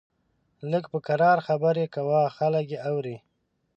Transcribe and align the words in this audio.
لږ 0.71 0.83
په 0.93 0.99
کرار 1.07 1.37
خبرې 1.47 1.85
کوه، 1.95 2.21
خلک 2.37 2.65
يې 2.73 2.79
اوري! 2.89 3.17